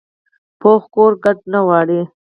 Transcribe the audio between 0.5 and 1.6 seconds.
پوخ کور کډه نه